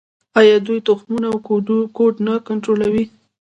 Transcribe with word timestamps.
آیا 0.39 0.55
دوی 0.65 0.79
تخمونه 0.87 1.27
او 1.31 1.37
کود 1.97 2.15
نه 2.25 2.33
کنټرولوي؟ 2.47 3.03